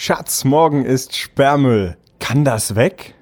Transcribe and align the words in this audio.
Schatz, 0.00 0.44
morgen 0.44 0.84
ist 0.84 1.16
Sperrmüll. 1.16 1.96
Kann 2.20 2.44
das 2.44 2.76
weg? 2.76 3.16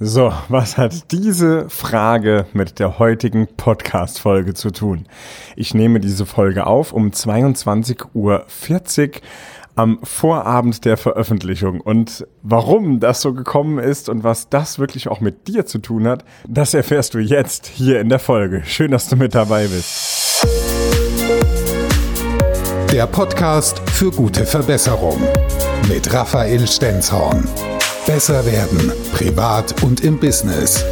So, 0.00 0.32
was 0.48 0.76
hat 0.76 1.12
diese 1.12 1.70
Frage 1.70 2.46
mit 2.52 2.80
der 2.80 2.98
heutigen 2.98 3.46
Podcast-Folge 3.46 4.54
zu 4.54 4.72
tun? 4.72 5.06
Ich 5.54 5.72
nehme 5.72 6.00
diese 6.00 6.26
Folge 6.26 6.66
auf 6.66 6.92
um 6.92 7.10
22.40 7.10 8.02
Uhr 8.12 8.44
am 9.76 10.00
Vorabend 10.02 10.84
der 10.84 10.96
Veröffentlichung. 10.96 11.80
Und 11.80 12.26
warum 12.42 12.98
das 12.98 13.20
so 13.20 13.32
gekommen 13.32 13.78
ist 13.78 14.08
und 14.08 14.24
was 14.24 14.48
das 14.48 14.80
wirklich 14.80 15.06
auch 15.06 15.20
mit 15.20 15.46
dir 15.46 15.64
zu 15.64 15.78
tun 15.78 16.08
hat, 16.08 16.24
das 16.48 16.74
erfährst 16.74 17.14
du 17.14 17.20
jetzt 17.20 17.68
hier 17.68 18.00
in 18.00 18.08
der 18.08 18.18
Folge. 18.18 18.64
Schön, 18.64 18.90
dass 18.90 19.08
du 19.08 19.14
mit 19.14 19.36
dabei 19.36 19.68
bist. 19.68 20.13
Der 22.94 23.08
Podcast 23.08 23.82
für 23.90 24.12
gute 24.12 24.46
Verbesserung 24.46 25.20
mit 25.88 26.14
Raphael 26.14 26.64
Stenzhorn. 26.64 27.42
Besser 28.06 28.46
werden, 28.46 28.92
privat 29.12 29.82
und 29.82 30.04
im 30.04 30.20
Business. 30.20 30.84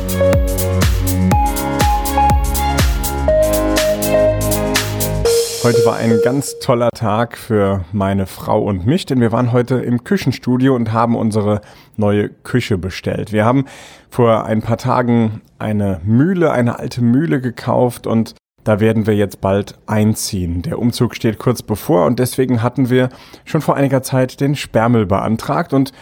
Heute 5.63 5.87
war 5.87 5.95
ein 5.99 6.19
ganz 6.25 6.59
toller 6.59 6.91
Tag 6.91 7.39
für 7.39 7.85
meine 7.93 8.27
Frau 8.27 8.65
und 8.65 8.85
mich, 8.85 9.07
denn 9.07 9.21
wir 9.21 9.31
waren 9.31 9.53
heute 9.53 9.77
im 9.77 10.03
Küchenstudio 10.03 10.75
und 10.75 10.93
haben 10.93 11.15
unsere 11.15 11.61
neue 11.97 12.31
Küche 12.31 12.79
bestellt. 12.79 13.31
Wir 13.31 13.45
haben 13.45 13.67
vor 14.11 14.45
ein 14.45 14.61
paar 14.61 14.79
Tagen 14.79 15.41
eine 15.61 16.01
Mühle, 16.03 16.51
eine 16.51 16.81
alte 16.81 17.01
Mühle 17.01 17.41
gekauft 17.41 18.09
und 18.09 18.35
da 18.65 18.81
werden 18.81 19.07
wir 19.07 19.15
jetzt 19.15 19.41
bald 19.41 19.79
einziehen. 19.87 20.63
Der 20.63 20.79
Umzug 20.79 21.17
steht 21.17 21.39
kurz 21.39 21.63
bevor 21.63 22.07
und 22.07 22.19
deswegen 22.19 22.63
hatten 22.63 22.91
wir 22.91 23.09
schon 23.45 23.61
vor 23.61 23.77
einiger 23.77 24.03
Zeit 24.03 24.41
den 24.41 24.55
Sperrmüll 24.55 25.07
beantragt 25.07 25.73
und 25.73 25.93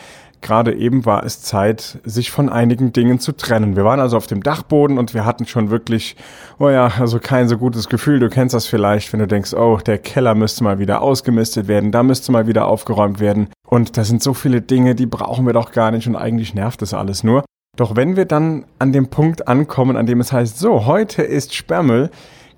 gerade 0.41 0.75
eben 0.75 1.05
war 1.05 1.25
es 1.25 1.43
Zeit, 1.43 1.99
sich 2.05 2.31
von 2.31 2.49
einigen 2.49 2.93
Dingen 2.93 3.21
zu 3.21 3.33
trennen. 3.33 3.77
Wir 3.77 3.85
waren 3.85 4.01
also 4.01 4.17
auf 4.17 4.27
dem 4.27 4.43
Dachboden 4.43 4.99
und 4.99 5.15
wir 5.15 5.25
hatten 5.25 5.47
schon 5.47 5.71
wirklich, 5.71 6.17
oh 6.59 6.71
ja, 6.71 6.91
also 6.99 7.19
kein 7.19 7.49
so 7.49 7.59
gutes 7.59 7.89
Gefühl. 7.89 8.21
Du 8.21 8.29
kennst 8.29 8.55
das 8.55 8.67
vielleicht, 8.67 9.13
wenn 9.13 9.21
du 9.21 9.27
denkst, 9.27 9.55
oh, 9.55 9.79
der 9.79 9.99
Keller 9.99 10.35
müsste 10.35 10.65
mal 10.65 10.79
wieder 10.79 11.03
ausgemistet 11.03 11.69
werden, 11.69 11.93
da 11.93 12.03
müsste 12.03 12.33
mal 12.33 12.47
wieder 12.47 12.67
aufgeräumt 12.67 13.21
werden. 13.21 13.49
Und 13.67 13.97
da 13.97 14.05
sind 14.05 14.23
so 14.23 14.35
viele 14.35 14.63
Dinge, 14.63 14.95
die 14.95 15.07
brauchen 15.07 15.47
wir 15.47 15.53
doch 15.53 15.73
gar 15.73 15.91
nicht 15.91 16.07
und 16.07 16.17
eigentlich 16.17 16.55
nervt 16.55 16.83
das 16.83 16.95
alles 16.95 17.23
nur. 17.23 17.45
Doch 17.77 17.97
wenn 17.97 18.17
wir 18.17 18.25
dann 18.25 18.65
an 18.79 18.93
dem 18.93 19.09
Punkt 19.09 19.47
ankommen, 19.47 19.97
an 19.97 20.07
dem 20.07 20.21
es 20.21 20.33
heißt, 20.33 20.59
so, 20.59 20.87
heute 20.87 21.23
ist 21.23 21.55
Sperrmüll, 21.55 22.11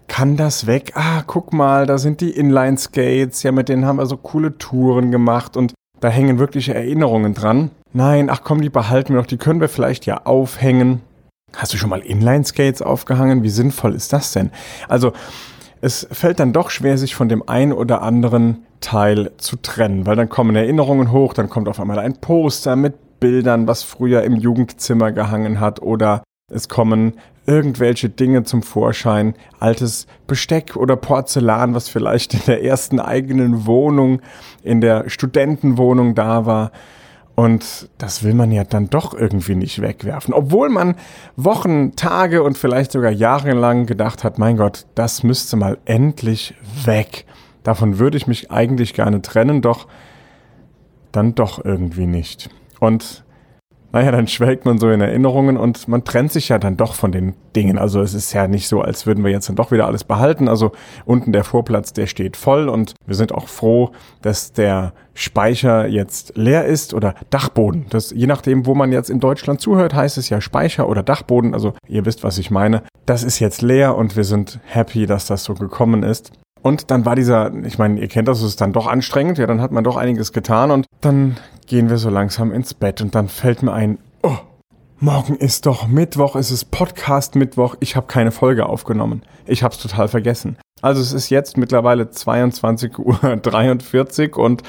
kann 0.09 0.37
das 0.37 0.67
weg? 0.67 0.93
Ah, 0.95 1.23
guck 1.27 1.53
mal, 1.53 1.87
da 1.87 1.99
sind 1.99 2.21
die 2.21 2.31
Inline-Skates, 2.31 3.43
ja, 3.43 3.53
mit 3.53 3.69
denen 3.69 3.87
haben 3.87 3.97
wir 3.97 4.07
so 4.07 4.17
coole 4.17 4.59
Touren 4.59 5.11
gemacht 5.11 5.57
und 5.57 5.75
da 6.01 6.09
hängen 6.09 6.39
wirkliche 6.39 6.75
Erinnerungen 6.75 7.35
dran. 7.35 7.71
Nein, 7.93 8.29
ach 8.31 8.43
komm, 8.43 8.61
die 8.61 8.71
behalten 8.71 9.15
wir 9.15 9.21
noch, 9.21 9.27
die 9.27 9.37
können 9.37 9.61
wir 9.61 9.69
vielleicht 9.69 10.07
ja 10.07 10.23
aufhängen. 10.25 11.01
Hast 11.55 11.73
du 11.73 11.77
schon 11.77 11.91
mal 11.91 12.01
Inline-Skates 12.01 12.83
aufgehangen? 12.83 13.43
Wie 13.43 13.51
sinnvoll 13.51 13.95
ist 13.95 14.13
das 14.13 14.33
denn? 14.33 14.51
Also, 14.89 15.13
es 15.81 16.07
fällt 16.11 16.41
dann 16.41 16.53
doch 16.53 16.71
schwer, 16.71 16.97
sich 16.97 17.15
von 17.15 17.29
dem 17.29 17.49
ein 17.49 17.73
oder 17.73 18.03
anderen 18.03 18.67
Teil 18.81 19.33
zu 19.37 19.57
trennen, 19.57 20.07
weil 20.07 20.17
dann 20.17 20.29
kommen 20.29 20.57
Erinnerungen 20.57 21.13
hoch, 21.13 21.35
dann 21.35 21.51
kommt 21.51 21.69
auf 21.69 21.81
einmal 21.81 21.99
ein 21.99 22.21
Poster 22.21 22.77
mit 22.77 23.21
Bildern, 23.21 23.67
was 23.67 23.83
früher 23.83 24.23
im 24.23 24.37
Jugendzimmer 24.37 25.13
gehangen 25.13 25.61
hat 25.61 25.81
oder 25.83 26.23
es 26.53 26.69
kommen 26.69 27.15
irgendwelche 27.47 28.09
Dinge 28.09 28.45
zum 28.45 28.63
Vorschein, 28.63 29.35
altes 29.59 30.07
Besteck 30.27 30.77
oder 30.77 30.97
Porzellan, 30.97 31.75
was 31.75 31.89
vielleicht 31.89 32.35
in 32.35 32.41
der 32.47 32.65
ersten 32.65 33.01
eigenen 33.01 33.67
Wohnung, 33.67 34.21
in 34.63 34.81
der 34.81 35.09
Studentenwohnung 35.11 36.15
da 36.15 36.47
war. 36.47 36.73
Und 37.35 37.89
das 37.99 38.23
will 38.23 38.35
man 38.35 38.53
ja 38.53 38.63
dann 38.65 38.91
doch 38.91 39.15
irgendwie 39.15 39.55
nicht 39.55 39.81
wegwerfen. 39.81 40.35
Obwohl 40.35 40.69
man 40.69 40.97
Wochen, 41.37 41.97
Tage 41.97 42.43
und 42.43 42.59
vielleicht 42.59 42.93
sogar 42.93 43.11
Jahre 43.11 43.53
lang 43.53 43.87
gedacht 43.87 44.23
hat, 44.23 44.39
mein 44.39 44.59
Gott, 44.59 44.87
das 44.95 45.23
müsste 45.23 45.57
mal 45.57 45.79
endlich 45.87 46.55
weg. 46.85 47.25
Davon 47.63 47.99
würde 47.99 48.19
ich 48.19 48.27
mich 48.27 48.51
eigentlich 48.51 48.93
gerne 48.93 49.23
trennen, 49.23 49.63
doch 49.63 49.87
dann 51.11 51.35
doch 51.35 51.65
irgendwie 51.65 52.07
nicht. 52.07 52.51
Und 52.81 53.25
naja, 53.93 54.11
dann 54.11 54.27
schwelgt 54.27 54.65
man 54.65 54.79
so 54.79 54.91
in 54.91 55.01
Erinnerungen 55.01 55.57
und 55.59 55.87
man 55.87 56.03
trennt 56.05 56.33
sich 56.33 56.49
ja 56.49 56.59
dann 56.59 56.77
doch 56.77 56.95
von 56.95 57.13
den 57.13 57.35
Dingen. 57.55 57.79
Also 57.79 58.01
es 58.01 58.15
ist 58.15 58.33
ja 58.33 58.49
nicht 58.49 58.67
so, 58.67 58.81
als 58.81 59.07
würden 59.07 59.23
wir 59.23 59.31
jetzt 59.31 59.49
dann 59.49 59.57
doch 59.57 59.71
wieder 59.71 59.87
alles 59.87 60.05
behalten. 60.05 60.49
Also 60.49 60.73
unten 61.05 61.33
der 61.33 61.45
Vorplatz, 61.45 61.93
der 61.93 62.07
steht 62.07 62.37
voll 62.37 62.69
und 62.69 62.95
wir 63.07 63.15
sind 63.15 63.33
auch 63.33 63.49
froh, 63.49 63.93
dass 64.23 64.53
der 64.53 64.95
Speicher 65.15 65.87
jetzt 65.87 66.33
leer 66.37 66.65
ist 66.65 66.95
oder 66.95 67.15
Dachboden. 67.29 67.85
Das, 67.91 68.11
je 68.11 68.27
nachdem, 68.27 68.65
wo 68.65 68.75
man 68.75 68.93
jetzt 68.93 69.11
in 69.11 69.21
Deutschland 69.21 69.61
zuhört, 69.61 69.95
heißt 69.95 70.17
es 70.17 70.31
ja 70.31 70.41
Speicher 70.41 70.89
oder 70.89 71.03
Dachboden. 71.03 71.53
Also 71.53 71.75
ihr 71.87 72.07
wisst, 72.07 72.25
was 72.25 72.39
ich 72.39 72.51
meine. 72.51 72.83
Das 73.05 73.23
ist 73.23 73.41
jetzt 73.41 73.61
leer 73.61 73.97
und 73.97 74.17
wir 74.17 74.25
sind 74.25 74.59
happy, 74.65 75.05
dass 75.05 75.27
das 75.27 75.45
so 75.45 75.53
gekommen 75.53 76.03
ist. 76.03 76.33
Und 76.63 76.91
dann 76.91 77.05
war 77.05 77.17
dieser, 77.17 77.53
ich 77.65 77.79
meine, 77.79 78.01
ihr 78.01 78.09
kennt 78.09 78.29
das, 78.29 78.39
es 78.39 78.51
ist 78.51 78.61
dann 78.61 78.73
doch 78.73 78.87
anstrengend, 78.87 79.37
ja, 79.37 79.47
dann 79.47 79.61
hat 79.61 79.73
man 79.73 79.83
doch 79.83 79.97
einiges 79.97 80.33
getan 80.33 80.71
und 80.71 80.87
dann 81.01 81.37
gehen 81.67 81.91
wir 81.91 81.99
so 81.99 82.11
langsam 82.11 82.53
ins 82.53 82.75
Bett 82.75 83.01
und 83.01 83.15
dann 83.15 83.29
fällt 83.29 83.63
mir 83.63 83.73
ein, 83.73 83.99
oh, 84.23 84.39
morgen 84.99 85.37
ist 85.37 85.67
doch 85.67 85.87
Mittwoch, 85.87 86.37
es 86.37 86.51
ist 86.51 86.71
Podcast 86.71 87.35
Mittwoch, 87.35 87.77
ich 87.81 87.97
habe 87.97 88.07
keine 88.07 88.31
Folge 88.31 88.67
aufgenommen. 88.67 89.23
Ich 89.47 89.63
habe 89.63 89.75
es 89.75 89.81
total 89.81 90.09
vergessen. 90.09 90.57
Also 90.81 91.01
es 91.01 91.13
ist 91.13 91.31
jetzt 91.31 91.57
mittlerweile 91.57 92.05
22.43 92.05 94.37
Uhr 94.37 94.45
und 94.45 94.63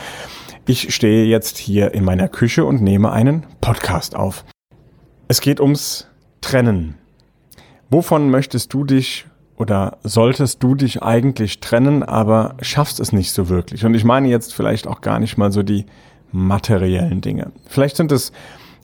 ich 0.65 0.93
stehe 0.93 1.25
jetzt 1.25 1.57
hier 1.57 1.93
in 1.93 2.05
meiner 2.05 2.29
Küche 2.29 2.65
und 2.65 2.81
nehme 2.81 3.11
einen 3.11 3.45
Podcast 3.61 4.15
auf. 4.15 4.45
Es 5.27 5.41
geht 5.41 5.59
ums 5.59 6.07
Trennen. 6.41 6.95
Wovon 7.89 8.29
möchtest 8.29 8.73
du 8.73 8.83
dich 8.83 9.25
oder 9.55 9.97
solltest 10.03 10.63
du 10.63 10.75
dich 10.75 11.03
eigentlich 11.03 11.59
trennen, 11.59 12.03
aber 12.03 12.55
schaffst 12.61 12.99
es 12.99 13.11
nicht 13.11 13.31
so 13.31 13.49
wirklich. 13.49 13.85
Und 13.85 13.93
ich 13.93 14.03
meine 14.03 14.29
jetzt 14.29 14.53
vielleicht 14.53 14.87
auch 14.87 15.01
gar 15.01 15.19
nicht 15.19 15.37
mal 15.37 15.51
so 15.51 15.63
die 15.63 15.85
materiellen 16.33 17.21
Dinge. 17.21 17.51
Vielleicht 17.67 17.95
sind 17.95 18.11
es 18.11 18.33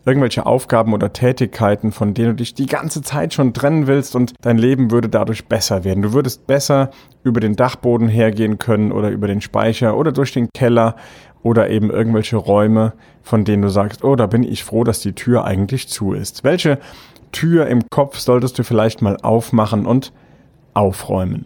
irgendwelche 0.05 0.45
Aufgaben 0.45 0.93
oder 0.93 1.11
Tätigkeiten, 1.11 1.91
von 1.91 2.13
denen 2.13 2.29
du 2.29 2.35
dich 2.35 2.53
die 2.53 2.65
ganze 2.65 3.01
Zeit 3.01 3.33
schon 3.33 3.53
trennen 3.53 3.87
willst 3.87 4.15
und 4.15 4.33
dein 4.41 4.57
Leben 4.57 4.91
würde 4.91 5.09
dadurch 5.09 5.45
besser 5.45 5.83
werden. 5.83 6.01
Du 6.01 6.13
würdest 6.13 6.47
besser 6.47 6.91
über 7.23 7.39
den 7.39 7.55
Dachboden 7.55 8.07
hergehen 8.07 8.57
können 8.57 8.91
oder 8.91 9.09
über 9.09 9.27
den 9.27 9.41
Speicher 9.41 9.97
oder 9.97 10.11
durch 10.11 10.31
den 10.31 10.49
Keller 10.53 10.95
oder 11.43 11.69
eben 11.69 11.89
irgendwelche 11.89 12.37
Räume, 12.37 12.93
von 13.21 13.45
denen 13.45 13.61
du 13.61 13.69
sagst, 13.69 14.03
oh, 14.03 14.15
da 14.15 14.25
bin 14.27 14.43
ich 14.43 14.63
froh, 14.63 14.83
dass 14.83 15.01
die 15.01 15.13
Tür 15.13 15.45
eigentlich 15.45 15.87
zu 15.89 16.13
ist. 16.13 16.43
Welche 16.43 16.79
Tür 17.31 17.67
im 17.67 17.89
Kopf 17.89 18.17
solltest 18.17 18.57
du 18.57 18.63
vielleicht 18.63 19.01
mal 19.01 19.17
aufmachen 19.21 19.85
und 19.85 20.11
aufräumen. 20.73 21.45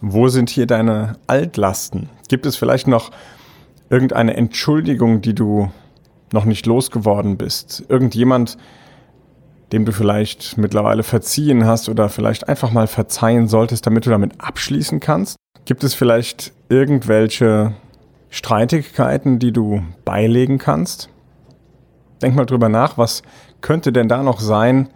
Wo 0.00 0.28
sind 0.28 0.50
hier 0.50 0.66
deine 0.66 1.16
Altlasten? 1.26 2.08
Gibt 2.28 2.46
es 2.46 2.56
vielleicht 2.56 2.86
noch 2.86 3.10
irgendeine 3.90 4.36
Entschuldigung, 4.36 5.20
die 5.20 5.34
du 5.34 5.70
noch 6.32 6.44
nicht 6.44 6.66
losgeworden 6.66 7.36
bist? 7.36 7.84
Irgendjemand, 7.88 8.58
dem 9.72 9.84
du 9.84 9.92
vielleicht 9.92 10.58
mittlerweile 10.58 11.02
verziehen 11.02 11.64
hast 11.64 11.88
oder 11.88 12.08
vielleicht 12.08 12.48
einfach 12.48 12.70
mal 12.70 12.86
verzeihen 12.86 13.48
solltest, 13.48 13.86
damit 13.86 14.06
du 14.06 14.10
damit 14.10 14.32
abschließen 14.38 15.00
kannst? 15.00 15.36
Gibt 15.64 15.84
es 15.84 15.94
vielleicht 15.94 16.52
irgendwelche 16.68 17.74
Streitigkeiten, 18.30 19.38
die 19.38 19.52
du 19.52 19.82
beilegen 20.04 20.58
kannst? 20.58 21.10
Denk 22.22 22.34
mal 22.34 22.46
drüber 22.46 22.68
nach, 22.68 22.98
was 22.98 23.22
könnte 23.60 23.92
denn 23.92 24.08
da 24.08 24.22
noch 24.22 24.40
sein, 24.40 24.88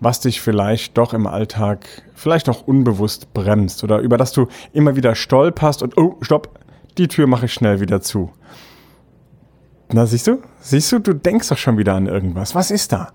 was 0.00 0.20
dich 0.20 0.40
vielleicht 0.40 0.96
doch 0.96 1.12
im 1.12 1.26
Alltag 1.26 1.86
vielleicht 2.14 2.48
auch 2.48 2.66
unbewusst 2.66 3.32
bremst 3.34 3.82
oder 3.82 3.98
über 3.98 4.16
das 4.16 4.32
du 4.32 4.46
immer 4.72 4.96
wieder 4.96 5.14
stolperst 5.14 5.82
und 5.82 5.96
oh, 5.96 6.16
stopp, 6.20 6.58
die 6.98 7.08
Tür 7.08 7.26
mache 7.26 7.46
ich 7.46 7.52
schnell 7.52 7.80
wieder 7.80 8.00
zu. 8.00 8.30
Na, 9.90 10.04
siehst 10.04 10.26
du? 10.26 10.42
Siehst 10.60 10.92
du, 10.92 10.98
du 10.98 11.14
denkst 11.14 11.48
doch 11.48 11.56
schon 11.56 11.78
wieder 11.78 11.94
an 11.94 12.06
irgendwas. 12.06 12.54
Was 12.54 12.70
ist 12.70 12.92
da? 12.92 13.12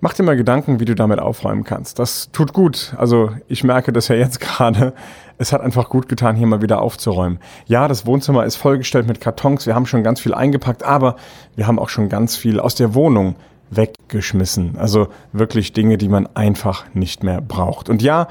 Mach 0.00 0.12
dir 0.12 0.22
mal 0.22 0.36
Gedanken, 0.36 0.80
wie 0.80 0.84
du 0.84 0.94
damit 0.94 1.18
aufräumen 1.18 1.64
kannst. 1.64 1.98
Das 1.98 2.30
tut 2.32 2.52
gut. 2.52 2.94
Also 2.96 3.30
ich 3.48 3.64
merke 3.64 3.92
das 3.92 4.08
ja 4.08 4.16
jetzt 4.16 4.40
gerade. 4.40 4.94
Es 5.38 5.52
hat 5.52 5.60
einfach 5.60 5.88
gut 5.88 6.08
getan, 6.08 6.34
hier 6.34 6.46
mal 6.46 6.62
wieder 6.62 6.82
aufzuräumen. 6.82 7.38
Ja, 7.66 7.86
das 7.86 8.06
Wohnzimmer 8.06 8.44
ist 8.44 8.56
vollgestellt 8.56 9.06
mit 9.06 9.20
Kartons. 9.20 9.66
Wir 9.66 9.74
haben 9.74 9.86
schon 9.86 10.02
ganz 10.02 10.20
viel 10.20 10.34
eingepackt, 10.34 10.82
aber 10.82 11.16
wir 11.54 11.66
haben 11.66 11.78
auch 11.78 11.88
schon 11.88 12.08
ganz 12.08 12.36
viel 12.36 12.58
aus 12.58 12.74
der 12.74 12.94
Wohnung 12.94 13.36
weggeschmissen. 13.70 14.76
Also 14.78 15.08
wirklich 15.32 15.72
Dinge, 15.72 15.98
die 15.98 16.08
man 16.08 16.26
einfach 16.34 16.86
nicht 16.94 17.22
mehr 17.22 17.40
braucht. 17.40 17.88
Und 17.88 18.02
ja, 18.02 18.28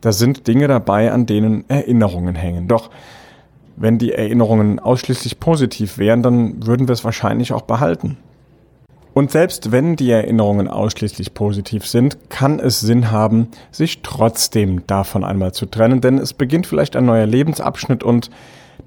da 0.00 0.12
sind 0.12 0.46
Dinge 0.46 0.66
dabei, 0.66 1.12
an 1.12 1.26
denen 1.26 1.68
Erinnerungen 1.70 2.34
hängen. 2.34 2.68
Doch 2.68 2.90
wenn 3.76 3.98
die 3.98 4.12
Erinnerungen 4.12 4.78
ausschließlich 4.78 5.40
positiv 5.40 5.98
wären, 5.98 6.22
dann 6.22 6.66
würden 6.66 6.88
wir 6.88 6.92
es 6.92 7.04
wahrscheinlich 7.04 7.52
auch 7.52 7.62
behalten. 7.62 8.16
Und 9.14 9.30
selbst 9.30 9.72
wenn 9.72 9.96
die 9.96 10.10
Erinnerungen 10.10 10.68
ausschließlich 10.68 11.34
positiv 11.34 11.86
sind, 11.86 12.30
kann 12.30 12.58
es 12.58 12.80
Sinn 12.80 13.10
haben, 13.10 13.48
sich 13.70 14.00
trotzdem 14.02 14.86
davon 14.86 15.22
einmal 15.22 15.52
zu 15.52 15.66
trennen, 15.66 16.00
denn 16.00 16.18
es 16.18 16.32
beginnt 16.32 16.66
vielleicht 16.66 16.96
ein 16.96 17.04
neuer 17.04 17.26
Lebensabschnitt 17.26 18.02
und 18.02 18.30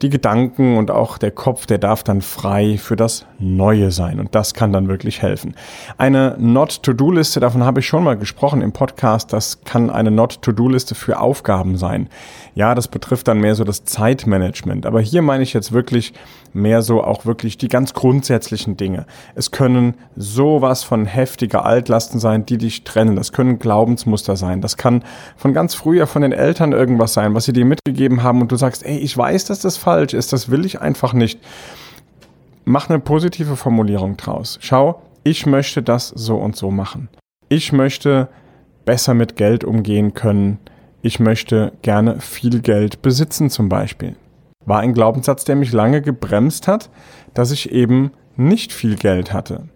die 0.01 0.09
Gedanken 0.09 0.77
und 0.77 0.91
auch 0.91 1.17
der 1.17 1.31
Kopf, 1.31 1.65
der 1.65 1.77
darf 1.77 2.03
dann 2.03 2.21
frei 2.21 2.77
für 2.77 2.95
das 2.95 3.25
Neue 3.39 3.91
sein. 3.91 4.19
Und 4.19 4.35
das 4.35 4.53
kann 4.53 4.73
dann 4.73 4.87
wirklich 4.87 5.21
helfen. 5.21 5.55
Eine 5.97 6.35
Not-to-Do-Liste, 6.37 7.39
davon 7.39 7.63
habe 7.63 7.79
ich 7.79 7.87
schon 7.87 8.03
mal 8.03 8.17
gesprochen 8.17 8.61
im 8.61 8.71
Podcast, 8.71 9.33
das 9.33 9.63
kann 9.63 9.89
eine 9.89 10.11
Not-to-Do-Liste 10.11 10.95
für 10.95 11.19
Aufgaben 11.19 11.77
sein. 11.77 12.09
Ja, 12.55 12.75
das 12.75 12.87
betrifft 12.87 13.27
dann 13.27 13.39
mehr 13.39 13.55
so 13.55 13.63
das 13.63 13.83
Zeitmanagement. 13.83 14.85
Aber 14.85 15.01
hier 15.01 15.21
meine 15.21 15.43
ich 15.43 15.53
jetzt 15.53 15.71
wirklich 15.71 16.13
mehr 16.53 16.81
so 16.81 17.03
auch 17.03 17.25
wirklich 17.25 17.57
die 17.57 17.67
ganz 17.67 17.93
grundsätzlichen 17.93 18.77
Dinge. 18.77 19.05
Es 19.35 19.51
können 19.51 19.95
sowas 20.15 20.83
von 20.83 21.05
heftige 21.05 21.63
Altlasten 21.63 22.19
sein, 22.19 22.45
die 22.45 22.57
dich 22.57 22.85
trennen. 22.85 23.17
Das 23.17 23.33
können 23.33 23.59
Glaubensmuster 23.59 24.37
sein. 24.37 24.61
Das 24.61 24.77
kann 24.77 25.03
von 25.35 25.53
ganz 25.53 25.75
früher 25.75 26.07
von 26.07 26.21
den 26.21 26.31
Eltern 26.31 26.71
irgendwas 26.71 27.13
sein, 27.13 27.33
was 27.35 27.43
sie 27.43 27.53
dir 27.53 27.65
mitgegeben 27.65 28.23
haben 28.23 28.41
und 28.41 28.51
du 28.51 28.55
sagst, 28.55 28.85
ey, 28.85 28.97
ich 28.97 29.17
weiß, 29.17 29.45
dass 29.45 29.59
das 29.59 29.75
falsch 29.85 30.13
ist, 30.13 30.33
das 30.33 30.51
will 30.51 30.65
ich 30.65 30.81
einfach 30.81 31.13
nicht. 31.13 31.39
Mach 32.65 32.89
eine 32.89 32.99
positive 32.99 33.55
Formulierung 33.55 34.17
draus. 34.17 34.57
Schau, 34.61 35.01
ich 35.23 35.45
möchte 35.45 35.81
das 35.81 36.09
so 36.09 36.35
und 36.35 36.55
so 36.55 36.71
machen. 36.71 37.07
Ich 37.47 37.71
möchte 37.71 38.27
besser 38.83 39.13
mit 39.13 39.37
Geld 39.37 39.63
umgehen 39.63 40.13
können. 40.13 40.59
Ich 41.01 41.19
möchte 41.19 41.71
gerne 41.81 42.19
viel 42.19 42.59
Geld 42.59 43.01
besitzen 43.01 43.49
zum 43.49 43.69
Beispiel 43.69 44.15
war 44.65 44.79
ein 44.79 44.93
Glaubenssatz, 44.93 45.45
der 45.45 45.55
mich 45.55 45.71
lange 45.71 46.01
gebremst 46.01 46.67
hat, 46.67 46.89
dass 47.33 47.51
ich 47.51 47.71
eben 47.71 48.11
nicht 48.35 48.73
viel 48.73 48.95
Geld 48.95 49.31
hatte. 49.31 49.69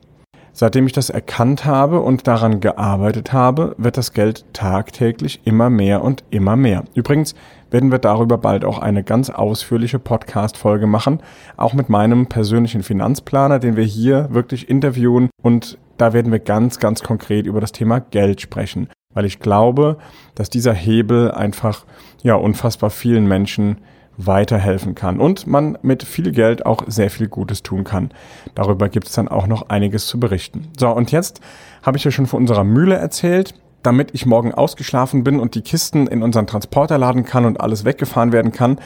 Seitdem 0.60 0.88
ich 0.88 0.92
das 0.92 1.10
erkannt 1.10 1.64
habe 1.64 2.02
und 2.02 2.28
daran 2.28 2.60
gearbeitet 2.60 3.32
habe, 3.32 3.76
wird 3.78 3.96
das 3.96 4.12
Geld 4.12 4.44
tagtäglich 4.52 5.40
immer 5.46 5.70
mehr 5.70 6.04
und 6.04 6.26
immer 6.32 6.58
mehr. 6.58 6.84
Übrigens 6.96 7.34
werden 7.72 7.94
wir 7.94 8.00
darüber 8.00 8.38
bald 8.38 8.66
auch 8.66 8.80
eine 8.80 9.06
ganz 9.06 9.30
ausführliche 9.30 10.00
Podcast-Folge 10.00 10.86
machen, 10.86 11.22
auch 11.56 11.74
mit 11.74 11.88
meinem 11.88 12.28
persönlichen 12.28 12.84
Finanzplaner, 12.84 13.60
den 13.60 13.78
wir 13.78 13.86
hier 13.86 14.28
wirklich 14.32 14.68
interviewen 14.68 15.30
und 15.42 15.78
da 15.96 16.12
werden 16.12 16.34
wir 16.34 16.40
ganz, 16.40 16.80
ganz 16.80 17.04
konkret 17.04 17.46
über 17.46 17.62
das 17.62 17.72
Thema 17.72 18.02
Geld 18.02 18.42
sprechen, 18.42 18.90
weil 19.14 19.24
ich 19.24 19.40
glaube, 19.40 19.98
dass 20.36 20.50
dieser 20.50 20.74
Hebel 20.74 21.32
einfach, 21.32 21.86
ja, 22.22 22.36
unfassbar 22.36 22.90
vielen 22.90 23.30
Menschen 23.30 23.78
weiterhelfen 24.20 24.96
kann 24.96 25.20
und 25.20 25.48
man 25.48 25.78
mit 25.82 26.04
viel 26.04 26.32
Geld 26.32 26.66
auch 26.66 26.84
sehr 26.88 27.10
viel 27.10 27.28
Gutes 27.28 27.64
tun 27.64 27.84
kann. 27.84 28.12
Darüber 28.54 28.90
gibt 28.90 29.08
es 29.08 29.14
dann 29.14 29.30
auch 29.30 29.48
noch 29.48 29.70
einiges 29.70 30.08
zu 30.08 30.20
berichten. 30.20 30.68
So, 30.78 30.90
und 30.90 31.12
jetzt 31.12 31.40
habe 31.82 31.98
ich 31.98 32.04
ja 32.04 32.12
schon 32.12 32.28
von 32.28 32.42
unserer 32.42 32.64
Mühle 32.64 32.96
erzählt. 32.96 33.54
Damit 33.82 34.10
ich 34.14 34.26
morgen 34.26 34.54
ausgeschlafen 34.54 35.24
bin 35.24 35.40
und 35.40 35.56
die 35.56 35.62
Kisten 35.62 36.06
in 36.06 36.22
unseren 36.22 36.48
Transporter 36.48 36.98
laden 36.98 37.24
kann 37.24 37.46
und 37.46 37.62
alles 37.62 37.86
weggefahren 37.86 38.34
werden 38.34 38.52
kann, 38.52 38.78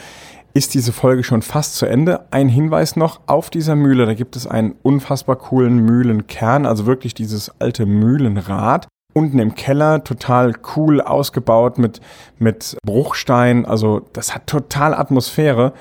ist 0.53 0.75
diese 0.75 0.93
Folge 0.93 1.23
schon 1.23 1.41
fast 1.41 1.77
zu 1.77 1.87
Ende. 1.87 2.27
Ein 2.29 2.47
Hinweis 2.47 2.95
noch 2.95 3.21
auf 3.25 3.49
dieser 3.49 3.75
Mühle, 3.75 4.05
da 4.05 4.13
gibt 4.13 4.35
es 4.35 4.45
einen 4.45 4.75
unfassbar 4.83 5.35
coolen 5.37 5.79
Mühlenkern, 5.79 6.67
also 6.67 6.85
wirklich 6.85 7.15
dieses 7.15 7.59
alte 7.59 7.87
Mühlenrad 7.87 8.87
unten 9.13 9.39
im 9.39 9.55
Keller, 9.55 10.03
total 10.03 10.53
cool 10.75 11.01
ausgebaut 11.01 11.77
mit, 11.77 12.01
mit 12.39 12.77
Bruchstein. 12.85 13.65
Also 13.65 14.01
das 14.13 14.33
hat 14.35 14.47
total 14.47 14.93
Atmosphäre. 14.93 15.73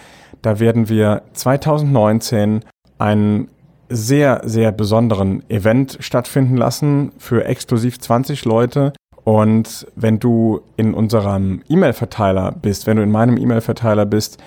Da 0.42 0.60
werden 0.60 0.88
wir 0.88 1.22
2019 1.32 2.64
einen 2.98 3.48
sehr, 3.88 4.40
sehr 4.44 4.72
besonderen 4.72 5.48
Event 5.50 5.98
stattfinden 6.00 6.56
lassen 6.56 7.12
für 7.18 7.44
exklusiv 7.44 7.98
20 7.98 8.44
Leute. 8.44 8.92
Und 9.24 9.86
wenn 9.94 10.18
du 10.18 10.62
in 10.76 10.94
unserem 10.94 11.62
E-Mail-Verteiler 11.68 12.52
bist, 12.52 12.86
wenn 12.86 12.96
du 12.96 13.02
in 13.02 13.10
meinem 13.10 13.36
E-Mail-Verteiler 13.36 14.06
bist, 14.06 14.38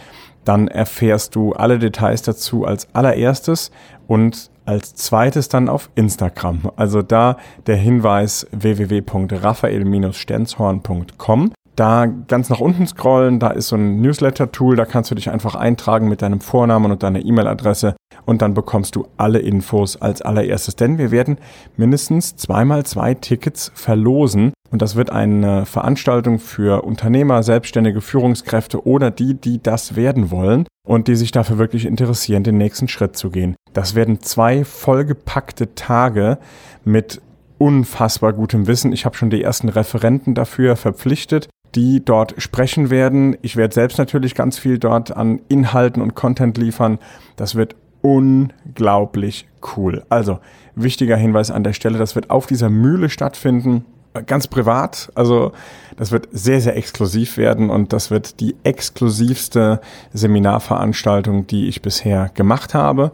dann 0.44 0.68
erfährst 0.68 1.36
du 1.36 1.54
alle 1.54 1.80
Details 1.80 2.22
dazu 2.22 2.66
als 2.66 2.88
allererstes 2.94 3.72
und 4.08 4.52
als 4.66 4.96
zweites 4.96 5.50
dann 5.50 5.68
auf 5.70 5.90
Instagram. 5.96 6.72
Also 6.76 7.02
da 7.02 7.38
der 7.68 7.78
Hinweis 7.78 8.48
www.raphael-stenzhorn.com. 8.52 11.52
Da 11.76 12.06
ganz 12.06 12.50
nach 12.50 12.62
unten 12.62 12.88
scrollen, 12.88 13.40
da 13.40 13.50
ist 13.50 13.68
so 13.68 13.76
ein 13.76 14.00
Newsletter-Tool, 14.00 14.78
da 14.78 14.86
kannst 14.86 15.12
du 15.12 15.16
dich 15.16 15.30
einfach 15.30 15.56
eintragen 15.56 16.08
mit 16.08 16.22
deinem 16.22 16.40
Vornamen 16.40 16.92
und 16.92 17.04
deiner 17.04 17.24
E-Mail-Adresse 17.24 17.96
und 18.26 18.42
dann 18.42 18.54
bekommst 18.54 18.96
du 18.96 19.08
alle 19.18 19.40
Infos 19.40 20.02
als 20.02 20.22
allererstes. 20.22 20.78
Denn 20.78 20.98
wir 20.98 21.12
werden 21.12 21.38
mindestens 21.76 22.38
zweimal 22.38 22.86
zwei 22.86 23.14
Tickets 23.14 23.72
verlosen 23.76 24.54
und 24.72 24.82
das 24.82 24.96
wird 24.96 25.10
eine 25.10 25.66
Veranstaltung 25.66 26.40
für 26.40 26.84
Unternehmer, 26.84 27.44
Selbstständige, 27.44 28.00
Führungskräfte 28.00 28.86
oder 28.86 29.12
die, 29.12 29.34
die 29.34 29.62
das 29.62 29.96
werden 29.98 30.32
wollen 30.32 30.68
und 30.88 31.10
die 31.10 31.16
sich 31.16 31.32
dafür 31.32 31.58
wirklich 31.58 31.86
interessieren, 31.86 32.44
den 32.44 32.58
nächsten 32.58 32.88
Schritt 32.88 33.18
zu 33.18 33.30
gehen. 33.30 33.56
Das 33.74 33.96
werden 33.96 34.22
zwei 34.22 34.64
vollgepackte 34.64 35.76
Tage 35.76 36.38
mit 36.86 37.22
unfassbar 37.58 38.34
gutem 38.34 38.68
Wissen. 38.68 38.94
Ich 38.94 39.06
habe 39.06 39.16
schon 39.16 39.30
die 39.30 39.44
ersten 39.44 39.70
Referenten 39.70 40.36
dafür 40.36 40.76
verpflichtet, 40.76 41.50
die 41.76 42.04
dort 42.04 42.36
sprechen 42.38 42.90
werden. 42.90 43.38
Ich 43.42 43.56
werde 43.56 43.74
selbst 43.74 43.98
natürlich 43.98 44.36
ganz 44.36 44.58
viel 44.58 44.80
dort 44.80 45.16
an 45.16 45.42
Inhalten 45.50 46.02
und 46.02 46.16
Content 46.16 46.58
liefern. 46.58 47.00
Das 47.36 47.56
wird 47.56 47.76
unglaublich 48.02 49.48
cool. 49.76 50.04
Also, 50.10 50.40
wichtiger 50.76 51.18
Hinweis 51.18 51.52
an 51.52 51.64
der 51.64 51.74
Stelle, 51.74 51.98
das 51.98 52.16
wird 52.16 52.30
auf 52.30 52.48
dieser 52.48 52.70
Mühle 52.70 53.10
stattfinden 53.10 53.86
ganz 54.22 54.48
privat. 54.48 55.12
Also 55.16 55.52
das 55.98 56.12
wird 56.12 56.28
sehr, 56.32 56.62
sehr 56.62 56.76
exklusiv 56.78 57.38
werden 57.38 57.70
und 57.70 57.94
das 57.94 58.12
wird 58.12 58.40
die 58.40 58.56
exklusivste 58.64 59.82
Seminarveranstaltung, 60.14 61.48
die 61.48 61.68
ich 61.68 61.82
bisher 61.82 62.32
gemacht 62.34 62.74
habe. 62.74 63.12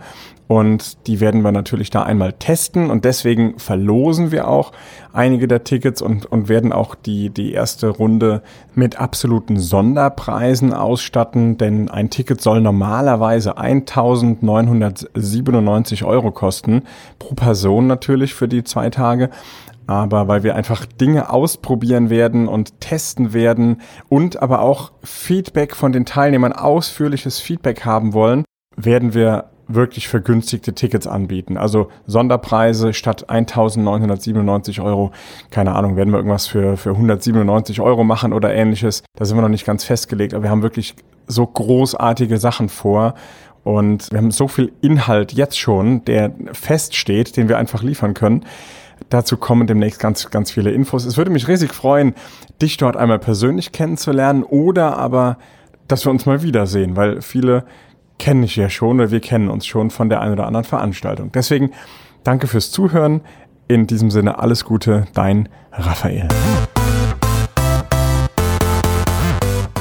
Und 0.52 1.08
die 1.08 1.22
werden 1.22 1.44
wir 1.44 1.54
natürlich 1.54 1.92
da 1.92 2.04
einmal 2.04 2.34
testen. 2.34 2.92
Und 2.92 3.06
deswegen 3.06 3.58
verlosen 3.58 4.34
wir 4.34 4.50
auch 4.50 4.74
einige 5.14 5.48
der 5.48 5.64
Tickets 5.64 6.02
und, 6.02 6.26
und 6.26 6.50
werden 6.50 6.74
auch 6.74 6.94
die, 6.94 7.30
die 7.30 7.54
erste 7.54 7.88
Runde 7.88 8.42
mit 8.76 9.00
absoluten 9.00 9.58
Sonderpreisen 9.58 10.74
ausstatten, 10.74 11.58
denn 11.58 11.90
ein 11.90 12.10
Ticket 12.10 12.42
soll 12.42 12.60
normalerweise 12.60 13.58
1997 13.58 16.04
Euro 16.04 16.32
kosten, 16.32 16.82
pro 17.18 17.34
Person 17.34 17.88
natürlich 17.88 18.34
für 18.34 18.50
die 18.50 18.66
zwei 18.66 18.90
Tage. 18.90 19.30
Aber 19.88 20.28
weil 20.28 20.44
wir 20.44 20.58
einfach 20.58 20.86
Dinge 20.86 21.30
ausprobieren 21.30 22.10
werden 22.10 22.50
und 22.50 22.82
testen 22.82 23.32
werden 23.32 23.80
und 24.10 24.42
aber 24.42 24.60
auch 24.60 24.92
Feedback 25.02 25.78
von 25.78 25.94
den 25.94 26.06
Teilnehmern, 26.06 26.52
ausführliches 26.52 27.40
Feedback 27.40 27.86
haben 27.86 28.12
wollen, 28.12 28.44
werden 28.76 29.14
wir 29.14 29.46
wirklich 29.76 30.08
vergünstigte 30.08 30.74
Tickets 30.74 31.08
anbieten. 31.08 31.58
Also 31.58 31.90
Sonderpreise 32.06 32.94
statt 32.94 33.30
1997 33.30 34.82
Euro, 34.82 35.12
keine 35.50 35.76
Ahnung, 35.76 35.96
werden 35.96 36.12
wir 36.12 36.18
irgendwas 36.18 36.48
für, 36.48 36.78
für 36.78 36.92
197 36.92 37.82
Euro 37.82 38.04
machen 38.04 38.34
oder 38.34 38.54
ähnliches. 38.54 39.04
Da 39.16 39.26
sind 39.26 39.38
wir 39.38 39.42
noch 39.42 39.50
nicht 39.50 39.66
ganz 39.66 39.84
festgelegt, 39.84 40.34
aber 40.34 40.44
wir 40.44 40.50
haben 40.50 40.64
wirklich 40.64 40.96
so 41.28 41.46
großartige 41.46 42.38
Sachen 42.38 42.70
vor 42.70 43.14
und 43.64 44.12
wir 44.12 44.18
haben 44.18 44.32
so 44.32 44.48
viel 44.48 44.72
Inhalt 44.82 45.34
jetzt 45.34 45.60
schon, 45.60 46.04
der 46.06 46.34
feststeht, 46.52 47.38
den 47.38 47.48
wir 47.48 47.58
einfach 47.58 47.84
liefern 47.84 48.14
können. 48.14 48.46
Dazu 49.10 49.38
kommen 49.38 49.68
demnächst 49.68 50.00
ganz, 50.00 50.30
ganz 50.30 50.52
viele 50.52 50.72
Infos. 50.72 51.06
Es 51.06 51.18
würde 51.18 51.32
mich 51.32 51.48
riesig 51.48 51.74
freuen, 51.74 52.14
dich 52.62 52.78
dort 52.78 52.98
einmal 52.98 53.20
persönlich 53.20 53.72
kennenzulernen 53.72 54.44
oder 54.44 54.98
aber, 54.98 55.38
dass 55.88 56.06
wir 56.06 56.12
uns 56.12 56.26
mal 56.26 56.44
wiedersehen, 56.44 56.96
weil 56.96 57.22
viele 57.22 57.66
kennen 58.22 58.44
ich 58.44 58.56
ja 58.56 58.70
schon 58.70 59.00
oder 59.00 59.10
wir 59.10 59.20
kennen 59.20 59.50
uns 59.50 59.66
schon 59.66 59.90
von 59.90 60.08
der 60.08 60.22
einen 60.22 60.34
oder 60.34 60.46
anderen 60.46 60.64
Veranstaltung. 60.64 61.32
Deswegen 61.34 61.72
danke 62.24 62.46
fürs 62.46 62.70
Zuhören. 62.70 63.22
In 63.68 63.88
diesem 63.88 64.12
Sinne 64.12 64.38
alles 64.38 64.64
Gute, 64.64 65.08
dein 65.16 65.50
Raphael. 65.72 66.28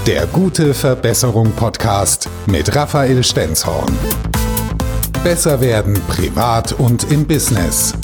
Der 0.06 0.26
gute 0.28 0.73
Verbesserung 0.73 1.52
Podcast 1.52 2.30
mit 2.47 2.75
Raphael 2.75 3.23
Stenzhorn. 3.23 3.92
Besser 5.23 5.61
werden 5.61 6.00
privat 6.09 6.73
und 6.73 7.12
im 7.12 7.26
Business. 7.26 7.94